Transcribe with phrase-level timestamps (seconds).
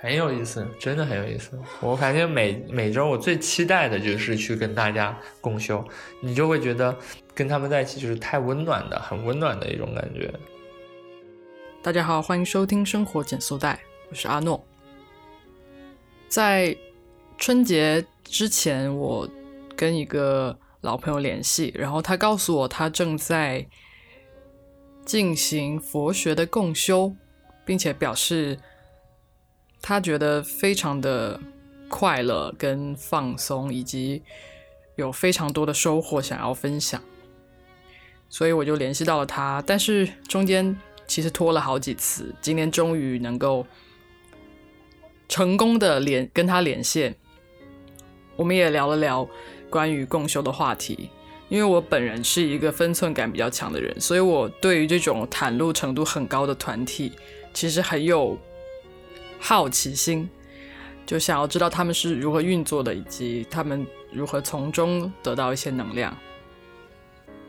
[0.00, 1.58] 很有意思，真的很有意思。
[1.80, 5.84] 我感觉每每周我最期待的就是去跟大家共修，
[6.20, 6.96] 你就会觉得
[7.34, 10.32] 跟他们在一起就是太温暖的，很温暖的一种感觉。
[11.82, 14.64] 大家好，欢迎收听生活减速带，我是阿诺。
[16.28, 16.76] 在
[17.36, 19.28] 春节之前，我
[19.74, 23.66] 跟一个老朋友联系，然后他告诉我他正在
[25.04, 27.12] 进行佛学的共修，
[27.64, 28.56] 并且表示。
[29.80, 31.40] 他觉得非常的
[31.88, 34.22] 快乐跟放松，以及
[34.96, 37.00] 有非常多的收获想要分享，
[38.28, 39.62] 所以我就联系到了他。
[39.66, 43.64] 但是中间其实拖了好几次，今天终于能够
[45.28, 47.14] 成功的连跟他连线。
[48.36, 49.26] 我们也聊了聊
[49.70, 51.08] 关于共修的话题，
[51.48, 57.12] 因为我本人是一个分寸感比较强的人，所以我对于这种袒露程度很高的团体，
[57.54, 58.38] 其实很有。
[59.38, 60.28] 好奇心，
[61.06, 66.16] 就想要知道他们是如何运作的，以及他们如何从中得到一些能量。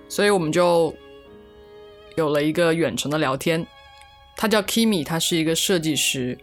[0.07, 0.93] 所以我们就
[2.15, 3.65] 有了一个远程的聊天。
[4.35, 6.37] 他叫 Kimi，他是一个设计师，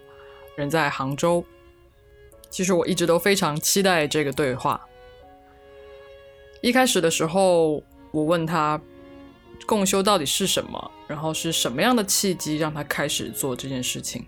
[0.54, 1.44] 人在杭州。
[2.50, 4.80] 其实我一直都非常期待这个对话。
[6.60, 8.80] 一开始的时候，我问他
[9.66, 14.26] 共修到底是什么，然后是什么样的契机让他开始做这件事情。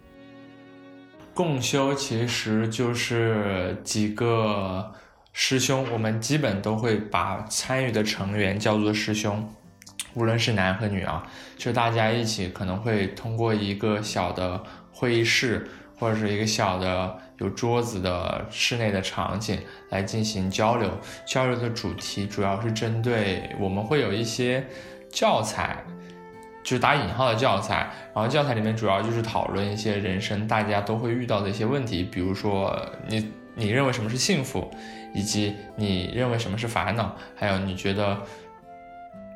[1.38, 4.92] 共修其实就是几个
[5.32, 9.48] 师兄，我们基本都会把参与的成员叫做师兄，
[10.14, 11.24] 无论是男和女啊，
[11.56, 20.90] 就大家一起可能会通过一个小的会议室或者是一个小的有桌子的室内的场景来进行交流。
[21.24, 24.66] 交流的主题主要是针对我们会有一些
[25.08, 25.84] 教材。
[26.68, 27.76] 就是打引号的教材，
[28.14, 34.70] 然后教材里面主要就是讨论一些人生大家都会遇到的一些问题，比如说你你认为什么是幸福，
[35.14, 38.18] 以及你认为什么是烦恼，还有你觉得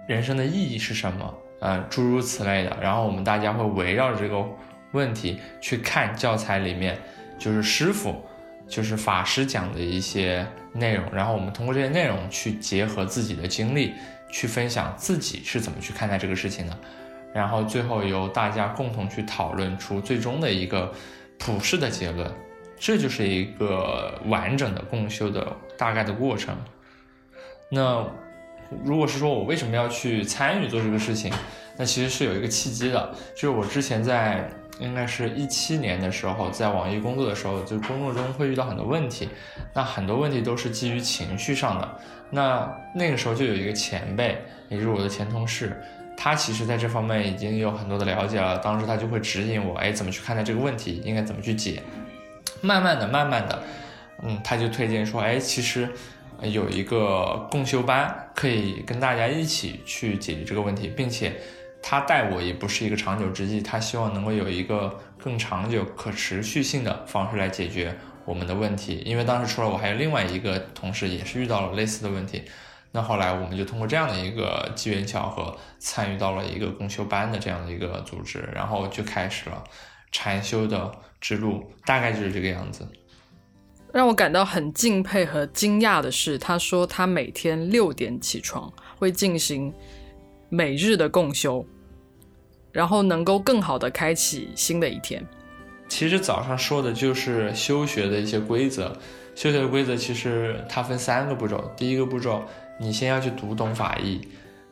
[0.06, 2.76] 人生的意义是什么，嗯，诸如此类的。
[2.82, 4.44] 然后我们大家会围绕着这个
[4.90, 6.98] 问题去看教材里面
[7.38, 8.22] 就是师傅，
[8.68, 13.94] 就是法师讲的一些内容，然后我们通过这些内容去结合自己的经历，
[14.30, 16.76] 去分享自己是怎么去看待这个事情的。
[17.34, 20.92] 然后最后由大家共同去讨论出最终的一个
[21.38, 22.30] 普世的结论，
[22.78, 26.56] 这就是一个完整的共修的大概的过程。
[27.70, 28.06] 那
[28.84, 31.32] 如果是说我为什么要去参与做这个事情，
[31.76, 39.28] 那其实是有一个契机的，就是我之前在应该是一七年的时候，在网易工作的时候，就工作中会遇到很多问题，
[39.74, 41.98] 那很多问题都是基于情绪上的。
[42.30, 44.38] 那那个时候就有一个前辈，
[44.68, 45.80] 也就是我的前同事。
[46.16, 51.82] 他其实在这方面已经有很多的了解了，当时他就会指引我，哎，怎么去看待这个问题，应该怎么去解。
[52.60, 53.62] 慢慢的，慢慢的，
[54.22, 55.88] 嗯，他就推荐说，哎，其实
[56.42, 61.34] 有一个共修班可以跟大家一起去解决这个问题，并且
[61.82, 69.02] 他带我也不是一个长久之计，他希望能够有一个更长久、可持续性的方式来解决我们的问题。
[69.04, 72.44] 因为当时除了我，还有另外一个同事也是遇到了类似的问题。
[72.94, 79.64] 那后来我们就通过这样的一个机缘巧合，参与到了一个公修班的这样的一个组织，然后就开始了
[80.10, 82.86] 禅修的之路，大概就是这个样子。
[83.94, 89.72] 让我感到很敬佩和惊讶的是，他说他每天六点起床，会进行
[90.50, 91.64] 每日的共修，
[92.72, 95.26] 然后能够更好的开启新的一天。
[95.88, 98.98] 其实早上说的就是修学的一些规则，
[99.34, 102.44] 修学的规则其实它分三个步骤，第一个步骤。
[102.82, 104.20] 你先要去读懂法义，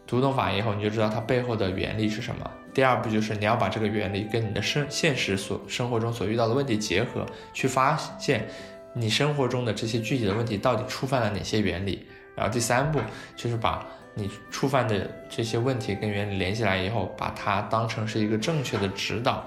[0.04, 2.50] 读懂法义以后，你就知道它背后的原理是什么。
[2.74, 8.48] 第二步就是你要把这个原理跟你的生现实所生活中所遇到的问题结合，去发现
[8.94, 12.04] 你生活中的这些具体的问题到底触犯了哪些原理。
[12.34, 12.98] 然后第三步
[13.36, 19.44] 就是把你触犯的这些问题跟原理联系来以后，把它当成是一个正确的指导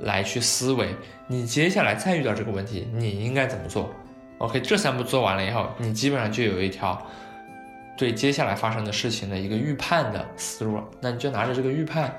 [0.00, 0.94] 来去思维。
[1.26, 3.92] 你接下来再遇到这个问题，你应该怎么做
[4.38, 7.04] ？OK，这三步做完了以后，你基本上就有一条。
[7.96, 12.16] 对接下来发生的事情的一个预判的思路，那你就拿着这个预判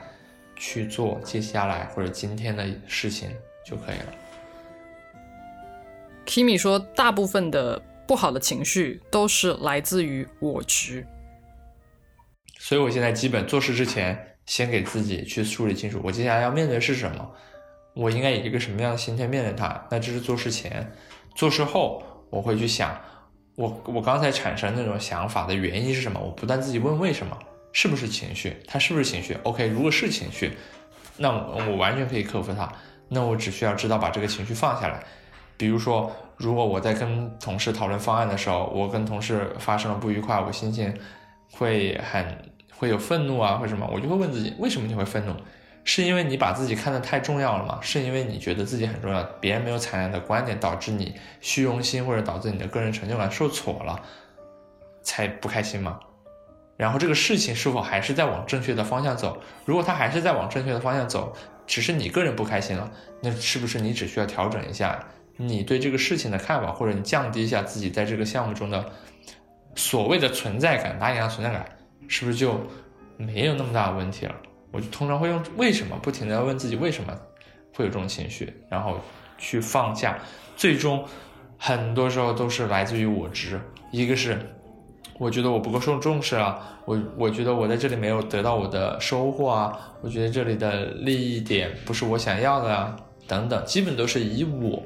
[0.56, 3.30] 去做接下来或者今天的事情
[3.66, 4.14] 就可以了。
[6.26, 11.06] Kimi 说，大部分的不好的情绪都是来自于我执，
[12.60, 17.32] 所以我现在基本做事之前，先给自己去梳理清楚，我接下来要面对是什么，
[17.94, 19.86] 我应该以一个什么样的心态面对它。
[19.90, 20.94] 那这是做事前，
[21.36, 22.98] 做事后我会去想。
[23.56, 26.20] 我我刚才产生那种想法的原因是什么？
[26.20, 27.38] 我不断自己问为什么，
[27.72, 28.56] 是不是情绪？
[28.68, 30.54] 它是不是情绪？OK，如果是情绪，
[31.18, 32.72] 那我我完全可以克服它。
[33.10, 35.04] 那我只需要知道把这个情绪放下来。
[35.56, 40.92] 比如说，如果我在跟同事讨论方案的时候，我跟同事发生了不愉快，我心情
[41.52, 42.26] 会很
[42.76, 45.36] 会有愤怒啊，或什么，我就会问自己，为什么你会愤怒？
[45.84, 47.80] 是因为你把自己看得太重要了吗？
[47.82, 54.02] 是因为你觉得自己很重要，别人没有采纳的观点导致你虚荣心或者导致你的个人成就感受挫了，
[55.02, 56.00] 才不开心吗？
[56.78, 59.38] 然后这个事情是否还是在往正确的方向走？
[59.66, 61.36] 如果它还是在往正确的方向走，
[61.68, 62.90] 只是你个人不开心了，
[63.22, 65.00] 那是不是你只需要调整一下
[65.38, 68.90] 你对这个事情的看法，或者你降低一下自己在这个项目中的
[69.76, 71.66] 所谓的存在感，打引号存在感，
[72.08, 72.60] 是不是就
[73.18, 74.36] 没有那么大的问题了？
[74.74, 77.14] 我就通常会用为什么不停的问自己为什么
[77.76, 79.00] 会有这种情绪，然后
[79.38, 80.18] 去放下，
[80.56, 81.06] 最终
[81.60, 83.62] 很多时候都是来自于我执，
[83.92, 84.36] 一个是
[85.20, 92.96] 我觉得我不够受重视啊，我我觉得我在这里没有得到我的收获啊，我觉得这里的利益点不是我想要的啊，
[93.28, 94.82] 等等，基本都是以我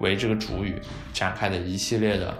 [0.00, 0.78] 为这个主语
[1.14, 2.36] 展开的一系列的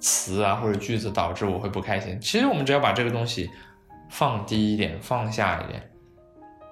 [0.00, 2.20] 词啊或者句子，导致我会不开心。
[2.20, 3.48] 其实我们只要把这个东西。
[4.08, 5.90] 放低一点，放下一点，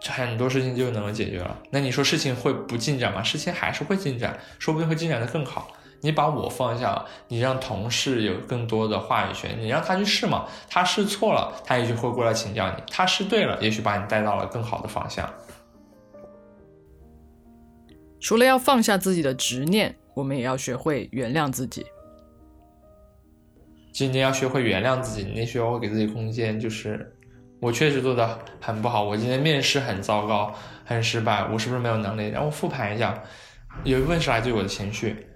[0.09, 1.57] 很多事情就能够解决了。
[1.71, 3.23] 那你说事情会不进展吗？
[3.23, 5.69] 事情还是会进展，说不定会进展的更好。
[6.03, 15.29] 你把我放下了，你让同事有更多的话语权，你让他去试嘛，他试错了，他也许会过来请教你；他试对了，也许把你带到了更好的方向。
[18.21, 21.87] 除了要放下自己的执念，我们也要学会原谅自己。
[23.93, 27.16] 今天要学会原谅自己，你需要给自己空间，就是。
[27.61, 30.55] 我确实做的很不好，我今天面试很糟糕，
[30.85, 32.29] 很失败，我是不是没有能力？
[32.29, 33.23] 让我复盘一下，
[33.85, 35.27] 有一部分是来自于我的情绪，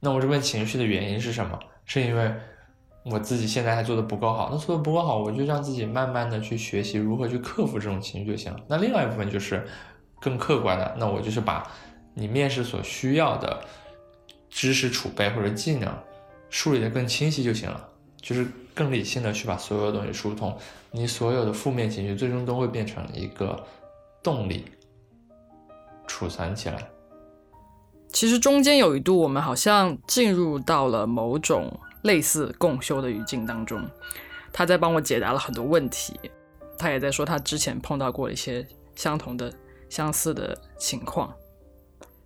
[0.00, 1.58] 那我这问情绪的原因是什么？
[1.84, 2.32] 是因为
[3.04, 8.60] 我自己现在还做的不够好，那做的不够好，我就让自己慢慢的去学习如何去克服这种情绪就行了。
[8.68, 9.66] 那另外一部分就是
[10.20, 11.70] 更客观的，那我就是把
[12.14, 13.60] 你面试所需要的
[14.48, 15.92] 知识储备或者技能
[16.48, 17.88] 梳理的更清晰就行了，
[18.22, 20.56] 就是更理性的去把所有东西疏通。
[20.90, 23.64] 你所有的负面情绪最终都会变成一个
[24.22, 24.64] 动力，
[26.06, 26.88] 储存起来。
[28.12, 33.82] 其实中间有一度，我们好像进入到了某种类似共修的语境当中。
[34.52, 36.14] 他在帮我解答了很多问题，
[36.78, 39.52] 他也在说他之前碰到过一些相同的、
[39.88, 41.34] 相似的情况。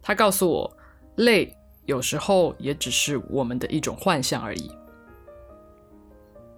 [0.02, 0.76] 他告诉我，
[1.16, 1.56] 累
[1.86, 4.70] 有时候也只是我们的一种幻象而已。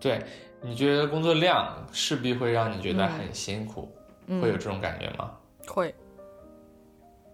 [0.00, 0.20] 对。
[0.62, 3.90] 你觉得工作量势必会让你觉得很辛苦，
[4.28, 5.32] 会有这种感觉吗？
[5.66, 5.94] 会。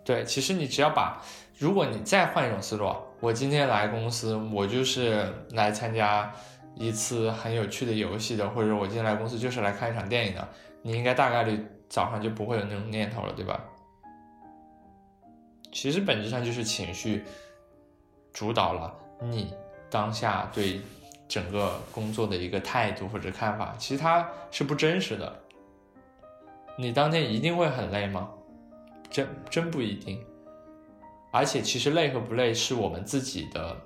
[0.04, 1.20] 对，其实你只要把，
[1.58, 6.32] 如果你再换一种思路，我今天来公司，我就是来参加
[6.76, 10.48] 一次很有趣的游戏的，或者我今天来公司就是来看一场电影的，
[10.82, 13.60] 你应该大概率早上就不会有那种念头了，对吧？
[15.72, 17.24] 其实本质上就是情绪
[18.32, 19.52] 主导了你
[19.90, 20.80] 当下对。
[21.28, 25.42] 整个工作的一个态度或者看法，其实它是不真实的。
[26.78, 28.30] 你当天一定会很累吗？
[29.10, 30.24] 真真不一定。
[31.32, 33.76] 而且其实累和不累是我们自己的，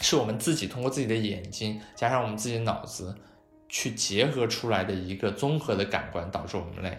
[0.00, 3.16] 是我们自己通过自己的眼睛加上我们自己的脑子
[3.68, 6.98] 去结合出来的一个综合的感官导致我们累。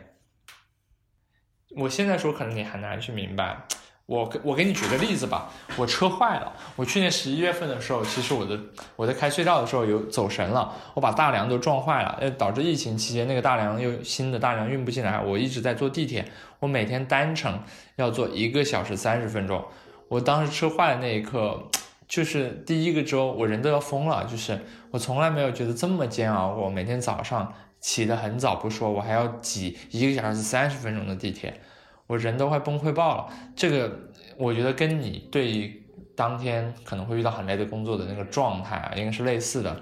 [1.78, 3.66] 我现在说可能你很难去明白。
[4.08, 6.54] 我我给你举个例子吧，我车坏了。
[6.76, 8.60] 我去年十一月份的时候，其实我的
[8.96, 15.20] 我在开隧道的时候有走神了，我把大梁都撞坏了，呃，导致疫情期间那个大梁又新的大梁运不进来。
[15.20, 16.24] 我一直在坐地铁，
[16.60, 17.60] 我每天单程
[17.96, 19.66] 要坐一个小时三十分钟。
[20.08, 21.64] 我当时车坏的那一刻，
[22.08, 24.60] 就是第一个周我人都要疯了，就是
[24.92, 26.70] 我从来没有觉得这么煎熬过。
[26.70, 31.60] 每天早上起得很早不说，我还要挤一个小时三十分钟的地铁。
[32.08, 33.92] 我人都快崩溃爆了，这个
[34.38, 35.84] 我觉得跟你对
[36.16, 39.82] 当天可能会遇到很累的工作的那个状态啊，应该是类似的。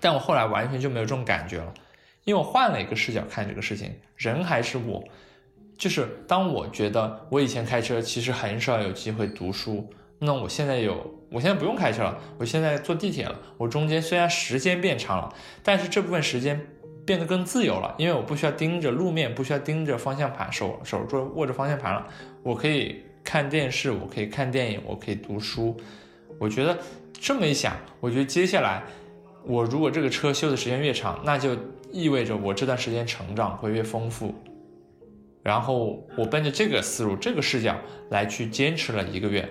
[0.00, 1.72] 但我后来完全就没有这种感觉了，
[2.24, 5.02] 因为我换了一个视角看这个事情，人还是我。
[5.78, 13.38] 就是当我觉得我以前开车其实很少有机会读书，那我现在有，我现在不用开车了，我现在坐地铁了。
[13.58, 16.66] 我中间虽然时间变长了，但是这部分时间。
[17.06, 22.06] 变得更自由了，因为我不需要盯着路面，不需要盯着方向盘，手手握握着方向盘了。
[22.42, 25.76] 我可以看电视，我可以看电影，我可以读书。
[26.38, 26.76] 我觉得
[27.12, 28.82] 这么一想，我觉得接下来
[29.44, 31.56] 我如果这个车修的时间越长，那就
[31.92, 34.34] 意味着我这段时间成长会越丰富。
[35.42, 37.76] 然后我奔着这个思路、这个视角
[38.10, 39.48] 来去坚持了一个月。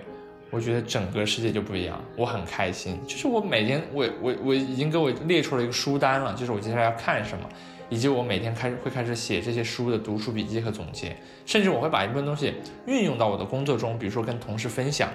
[0.50, 2.98] 我觉得整个世界就不一样，我很开心。
[3.06, 7.44] 就是我每天，我我我已经给我列出了一个书单了，就是我接下来要看什么，
[7.88, 12.54] 以及我每天开始会开始写这些书的读书笔记和总结，甚至我会把一部分东西
[12.86, 15.10] 运用到我的工作中，比如说跟同事分享，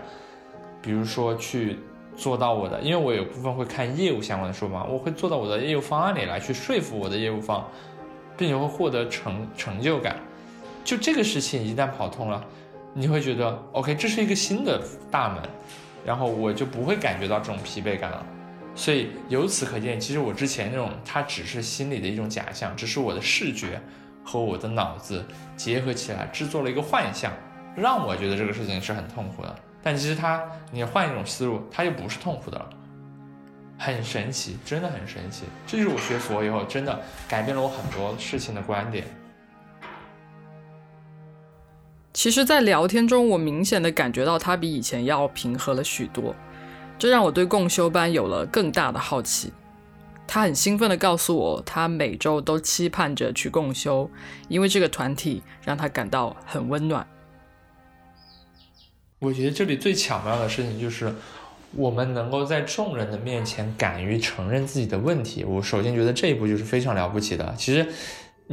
[0.81, 1.77] 比如说去
[2.17, 7.65] 做到我的，因为我有部分会看业务相关的书嘛，我会做到我的业务方案里来去说服我的业务方，
[8.37, 10.17] 并且会获得成成就感。
[10.83, 12.43] 就这个事情一旦跑通了，
[12.93, 15.41] 你会觉得 OK，这是一个新的大门，
[16.05, 18.25] 然后我就不会感觉到这种疲惫感了。
[18.75, 23.81] 所以由此可见，其实我之前那种它只是心里的一种假象，只是我的视觉
[24.23, 25.25] 和我的脑子
[25.57, 27.31] 结合起来制作了一个幻象，
[27.75, 29.55] 让我觉得这个事情是很痛苦的。
[29.83, 32.69] 但其实它，你换一种思路，它就不是痛苦的了，
[33.77, 35.43] 很神奇，真的很神奇。
[35.65, 39.05] 这就是我学佛以后真的改变了我很多事情的观点。
[42.13, 46.35] 其实，在聊天中，我明显的感觉到他比以前要平和了许多。
[46.99, 49.51] 这让我对共修班有了更大的好奇。
[50.27, 54.09] 他很兴奋地告诉我，他每周都期盼着去共修，
[54.49, 57.07] 因为这个团体让他感到很温暖。
[59.19, 61.13] 我觉得这里最巧妙的事情就是，
[61.73, 65.43] 我们能够在众人的面前敢于承认自己的问题。
[65.43, 67.53] 我首先觉得这一步就是非常了不起的。
[67.57, 67.87] 其实，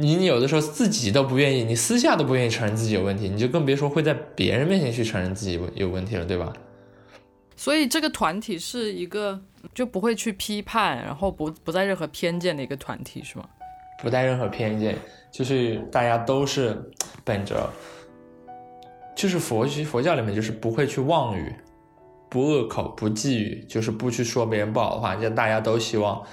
[0.01, 6.53] 你有的时候自己都不愿意，你私下都不愿意承认自己有问题，你就更别说会在别人面前去承认自己有问题了，对吧？
[7.57, 9.37] 所以这个团体是一个
[9.73, 13.43] 就不会去批判，然后不不带任何偏见的一个团体，是吗？
[14.01, 14.95] 不带任何偏见，
[15.29, 16.81] 就是大家都是
[17.25, 17.69] 本着，
[19.13, 21.53] 就是佛学佛教里面就是不会去妄语，
[22.29, 26.25] 不恶口，不觊语，就是不去说别人不好的话，就大家都希望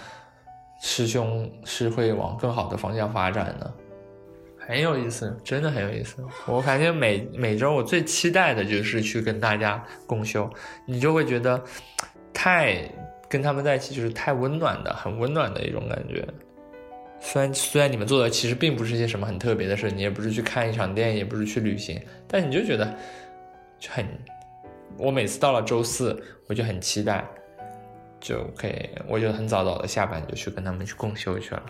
[0.81, 3.73] 师兄是会往更好的方向发展的。
[4.59, 6.17] 很有意思，真的很有意思。
[6.47, 10.51] 我感觉每每周我最期待的就是去跟大家共修，
[10.87, 11.63] 你就会觉得
[12.33, 12.83] 太
[13.29, 16.27] 跟他们在一起就是太温暖的，很温暖的一种感觉。
[17.21, 22.93] 虽然虽然你们做的其实并不是一些什么很特别的事，你也不是去看一场电影，也不是去旅行，但你就觉得
[23.89, 24.05] 很。
[24.99, 27.23] 我每次到了周四，我就很期待，
[28.27, 28.75] 就可以
[29.07, 31.63] 我就很早早的下班就去跟他们去共修去了。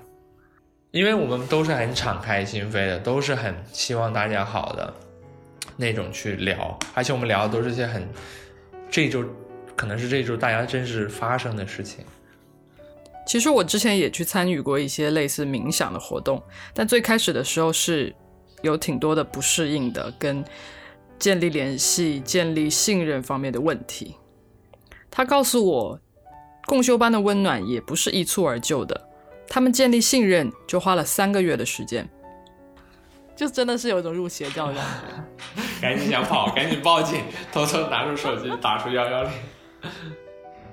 [0.91, 4.95] 因为我们都是很敞开心扉的，都是很希望大家好的
[5.77, 8.09] 那种去聊，而且我们聊的都是些很
[8.91, 9.23] 这周
[9.77, 12.03] 可能是这周大家真实发生的事情。
[13.27, 18.15] 其实我之前也去参与过一些类似冥想的活动，但最开始的时候是
[18.63, 20.43] 有挺多的不适应的，跟
[21.19, 24.17] 建立联系、建立信任方面的问题。
[25.11, 26.01] 他告诉我，
[26.67, 29.09] 共修班的温暖也不是一蹴而就的。
[29.49, 32.09] 他们建立信任就花了三个月的时间，
[33.37, 35.81] 就真的是有一种入邪教的感觉。
[35.81, 39.33] 赶紧想跑，赶紧报警，偷偷拿出手机打出幺幺零。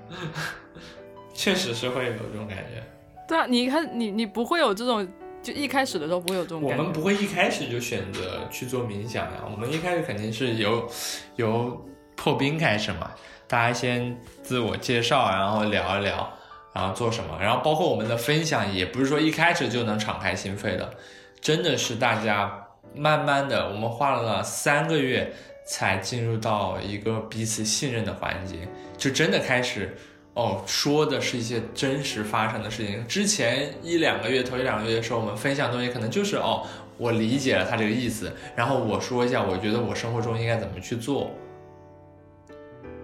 [1.33, 2.83] 确实是会有这种感觉。
[3.27, 5.07] 对啊，你看你你不会有这种，
[5.41, 6.61] 就一开始的时候不会有这种。
[6.61, 10.87] 我们不会一开始就选择去做冥想呀，我们一开始肯定是由
[11.35, 11.85] 由
[12.15, 13.11] 破冰开始嘛，
[13.47, 16.31] 大家先自我介绍，然后聊一聊。
[16.75, 17.37] 然后做什么？
[17.39, 20.91] 然后包括我们的分享，也不是说一开始就能敞开心扉的，
[21.39, 25.31] 真的是大家慢慢的，我们花了三个月
[25.67, 29.95] 才进入到一个彼此信任的环节，就真的开始
[30.33, 33.05] 哦，说的是一些真实发生的事情。
[33.07, 36.65] 之前一两个月，头一两个月的时候，我们分享东西可能就是哦，
[36.97, 41.29] 我理解了他这个意思，然后我说一下，我觉得我生活中应该怎么去做，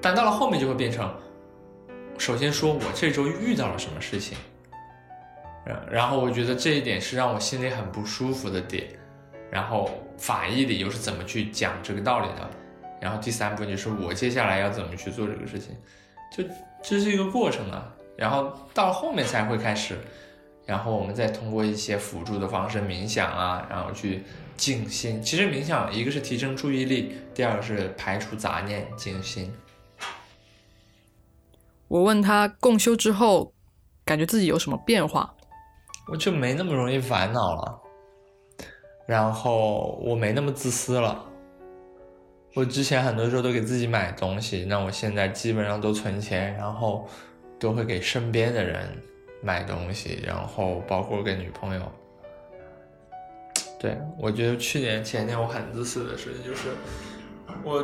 [0.02, 1.10] 但到了后面就会变成。
[2.18, 4.38] 首先说，我这周遇到了什么事情，
[5.66, 8.88] 然然后我觉得这一点是让我心里很不舒服的点，
[9.50, 12.50] 然后法义里又是怎么去讲这个道理的，
[13.00, 15.74] 然后第三步就是我接下来要怎么去做这个事情，
[16.36, 16.44] 就
[16.84, 17.88] 这是一个过程啊，
[18.18, 19.98] 然后到后面才会开始，
[20.66, 24.24] 然后我们再通过一些辅助的方式，冥想啊，然后去
[24.58, 25.22] 静心。
[25.24, 29.50] 其实冥想一个是提升注意力，第二个是排除杂念，静心。
[31.90, 33.52] 我问他共修之后，
[34.06, 35.36] 感觉自己有什么变化？
[36.08, 37.82] 我就没那么容易烦恼了，
[39.08, 41.26] 然后我没那么自私了。
[42.54, 47.08] 我之前很多时候都给自己买东西，那我现在基本上都存钱，然后
[47.60, 48.88] 都会给身边的人
[49.42, 51.82] 买东西，然后包括给女朋友。
[53.80, 56.70] 对我觉得去年前年我很自私的事情就是
[57.64, 57.84] 我。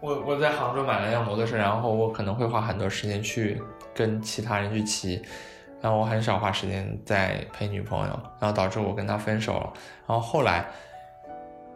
[0.00, 3.60] 我我在杭州买了辆摩托车，然后我可能会花很多时间去
[3.94, 5.22] 跟其他人去骑，
[5.80, 9.72] 然后我很少花时间在陪女朋友，然后导致我跟她分手了。
[10.06, 10.66] 然后后来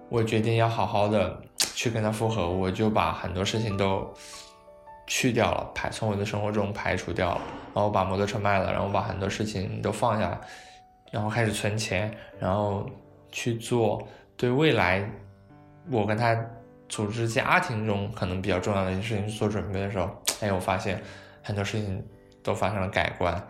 [0.08, 1.40] 我决定要好好的
[1.74, 4.12] 去跟她复合，我就把很多事情都
[5.06, 7.40] 去掉了，排从我的生活中排除掉了，
[7.74, 10.38] 然后把摩托车卖了，然后把很多事情都放下来，
[11.10, 12.88] 然后开始存钱，然后
[13.32, 15.10] 去做对未来
[15.90, 16.38] 我跟他
[16.90, 21.00] 组织家庭中可能比较重要的一些事情去做准备的时候，哎，我发现
[21.40, 22.04] 很多事情
[22.42, 23.48] 都发生了改观，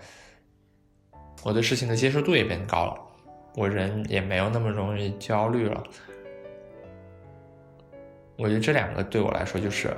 [1.42, 2.94] 我对事情的接受度也变高了，
[3.56, 5.82] 我人也没有那么容易焦虑了。
[8.36, 9.90] 我觉得这两个对我来说就是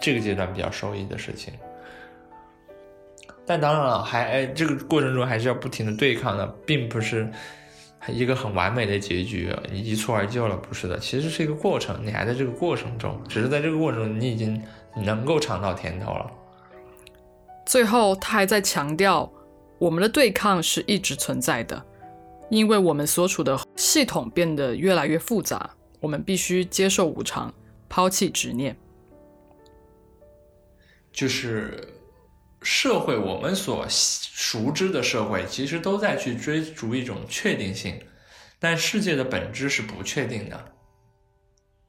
[0.00, 1.52] 这个阶段比较受益的事情。
[3.44, 7.28] 但当然了，还哎，这个过程中还是要不停的对抗的，并不是
[8.08, 14.62] 一个很完美的结局，你一蹴而就了，不是的，其实是一个过程，你还在这个过程中，只是在这个过程中，你已经
[15.04, 16.30] 能够尝到甜头了。
[17.64, 19.32] 最后，他还在强调，
[19.78, 21.84] 我们的对抗是一直存在的，
[22.48, 27.52] 因为我们所处的系统变得越来越复杂，我们必须接受无常，
[27.88, 28.76] 抛弃执念，
[31.12, 31.92] 就是。
[32.68, 38.04] 社会，我们所熟知的社会，其实都在去追逐一种确定性，
[38.58, 40.72] 但世界的本质是不确定的。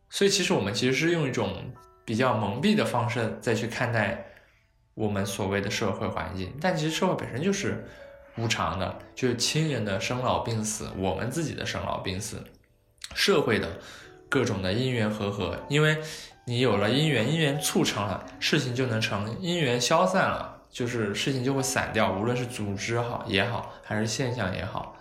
[0.08, 1.74] 所以，其实我们其实是用一种
[2.06, 4.24] 比较蒙蔽的方式再去看待
[4.94, 6.56] 我们所谓的社会环境。
[6.62, 7.84] 但其实社会本身就是
[8.38, 12.44] 无常的，就是亲人的生老病死，我们自己的生老病死，
[13.16, 13.80] 社会的
[14.30, 15.60] 各种的因缘和合。
[15.70, 15.98] 因为
[16.46, 20.54] 你有了因缘，因缘促成了事情就能成，因缘消散了。
[20.70, 24.96] 就是事情就会散掉，无论是组织好也好，还是现象也好，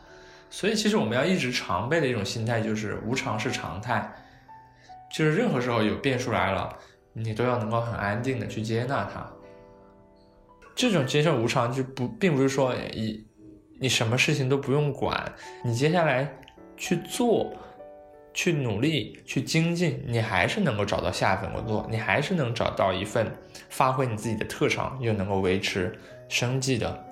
[0.48, 4.10] 所以其实我们要一直常备的一种心态就是无常是常态，
[5.12, 6.76] 就是任何时候有变数来了，
[7.12, 9.26] 你都要能够很安定的去接纳它。
[10.74, 13.26] 这种接受无常就不并不是说你
[13.80, 15.32] 你什么事情都不用管，
[15.64, 16.38] 你接下来
[16.76, 17.52] 去做。
[18.36, 23.26] 去努力去精进，你还是能够找到下一份工作，你还是能找到一份
[23.70, 27.02] 发挥你自己的特长又能够维持生计的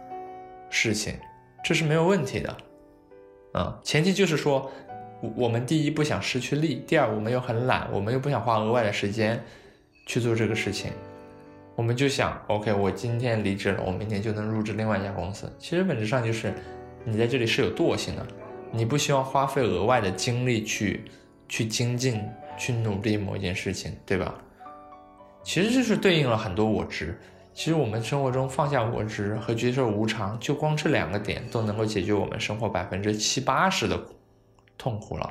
[0.69, 1.15] 事情，
[1.65, 2.55] 这是没有问题的。
[3.55, 4.71] 嗯，前提就是说，
[5.35, 9.43] 我们第一不想失去力，第二我们又很懒，我们又不想花额外的时间
[10.07, 10.93] 去做这个事情，
[11.75, 15.51] 我们就想，OK，我今天离职了，我明天就能入职另外一家公司。
[15.59, 16.53] 其实本质上就是
[17.03, 18.27] 你在这里是有惰性的。
[18.75, 21.05] 你不希望花费额外的精力去
[21.49, 22.21] 去精进、
[22.59, 24.35] 去努力某一件事情，对吧？
[25.45, 27.17] 其实就是对应了很多我执。
[27.53, 33.97] 其实我们生活中放下我执和接受无常，就光这两个点都能够解决我们生活百分之七八十的
[34.77, 35.31] 痛苦了。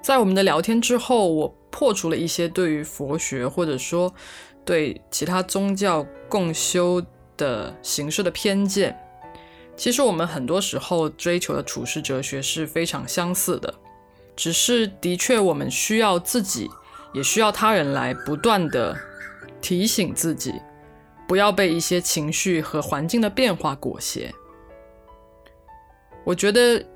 [0.00, 4.14] 在我们的聊天之后，我破除了一些对于佛学或者说
[4.64, 7.04] 对其他宗教共修
[7.36, 8.98] 的形式的偏见。
[9.82, 13.74] 其实我们很多时候追求的处世哲学是非常相似的，
[14.36, 16.70] 只是的确我们需要自己，
[17.12, 18.96] 也需要他人来不断的
[19.60, 20.54] 提醒自己，
[21.26, 24.32] 不要被一些情绪和环境的变化裹挟。
[26.22, 26.86] 我觉得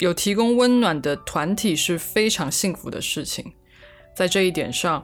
[0.00, 3.50] 有提供温暖的团体是非常幸福的事情，
[4.14, 5.02] 在这一点上，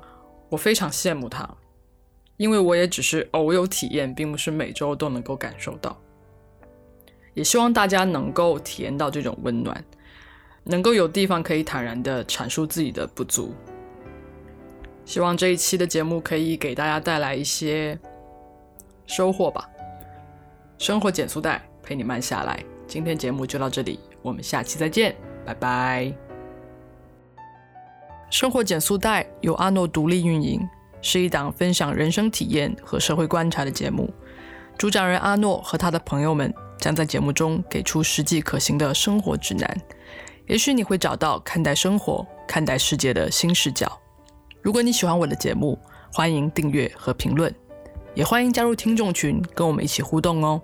[0.50, 1.48] 我非常羡慕他，
[2.36, 5.98] 因为我也只是偶有体验，并不是每周都能够感受到。
[7.34, 9.84] 也希望大家能够体验到这种温暖，
[10.64, 13.54] 能够有地方可以坦然的阐述自己的不足。
[15.04, 17.98] 希望这一期的节目可以给大家带来一些
[19.06, 19.68] 收获吧。
[20.78, 26.12] 生活减速带陪你慢下来，今天节目就到这里，我们下期再见，拜拜。
[28.30, 30.60] 生活减速带由阿诺独立运营，
[31.00, 34.08] 是一档分享人生体验和社会观察的节目。
[34.78, 36.52] 主讲人阿诺和他的朋友们。
[36.82, 39.80] 将在节目中给出实际可行的生活指南，
[40.48, 44.00] 也许你会找到看待生活、看待世界的新视角。
[44.60, 45.78] 如果你喜欢我的节目，
[46.12, 47.54] 欢迎订阅和评论，
[48.16, 50.60] 也欢迎加入听众群，跟我们一起互动哦。